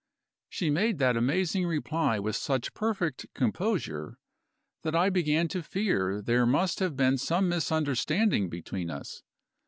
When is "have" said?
6.79-6.97